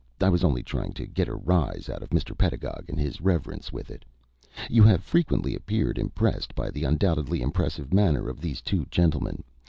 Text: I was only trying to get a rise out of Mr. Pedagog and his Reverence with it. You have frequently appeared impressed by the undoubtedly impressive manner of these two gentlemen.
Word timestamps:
I 0.19 0.29
was 0.29 0.43
only 0.43 0.63
trying 0.63 0.93
to 0.93 1.05
get 1.05 1.27
a 1.27 1.35
rise 1.35 1.87
out 1.87 2.01
of 2.01 2.09
Mr. 2.09 2.35
Pedagog 2.35 2.85
and 2.89 2.99
his 2.99 3.21
Reverence 3.21 3.71
with 3.71 3.91
it. 3.91 4.03
You 4.67 4.81
have 4.81 5.03
frequently 5.03 5.53
appeared 5.53 5.99
impressed 5.99 6.55
by 6.55 6.71
the 6.71 6.85
undoubtedly 6.85 7.43
impressive 7.43 7.93
manner 7.93 8.27
of 8.27 8.41
these 8.41 8.61
two 8.61 8.87
gentlemen. 8.89 9.43